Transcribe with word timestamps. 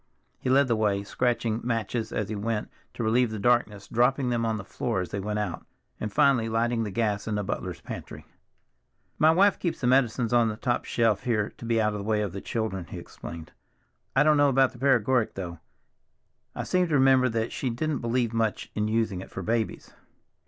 He 0.39 0.49
led 0.49 0.67
the 0.67 0.75
way, 0.75 1.03
scratching 1.03 1.61
matches 1.63 2.11
as 2.11 2.27
he 2.27 2.35
went 2.35 2.71
to 2.95 3.03
relieve 3.03 3.29
the 3.29 3.37
darkness, 3.37 3.87
dropping 3.87 4.31
them 4.31 4.47
on 4.47 4.57
the 4.57 4.63
floor 4.63 5.01
as 5.01 5.09
they 5.09 5.19
went 5.19 5.37
out, 5.37 5.63
and 5.99 6.11
finally 6.11 6.49
lighting 6.49 6.81
the 6.81 6.89
gas 6.89 7.27
in 7.27 7.35
the 7.35 7.43
butler's 7.43 7.81
pantry. 7.81 8.25
"My 9.19 9.29
wife 9.29 9.59
keeps 9.59 9.79
the 9.79 9.85
medicines 9.85 10.33
on 10.33 10.49
the 10.49 10.57
top 10.57 10.85
shelf 10.85 11.21
here 11.21 11.51
to 11.55 11.65
be 11.65 11.79
out 11.79 11.93
of 11.93 11.99
the 11.99 12.03
way 12.03 12.21
of 12.23 12.31
the 12.31 12.41
children," 12.41 12.85
he 12.87 12.97
explained. 12.97 13.51
"I 14.15 14.23
don't 14.23 14.37
know 14.37 14.49
about 14.49 14.71
the 14.71 14.79
paregoric, 14.79 15.35
though. 15.35 15.59
I 16.55 16.63
seem 16.63 16.87
to 16.87 16.95
remember 16.95 17.29
that 17.29 17.51
she 17.51 17.69
didn't 17.69 17.99
believe 17.99 18.33
much 18.33 18.71
in 18.73 18.87
using 18.87 19.21
it 19.21 19.29
for 19.29 19.43
babies." 19.43 19.93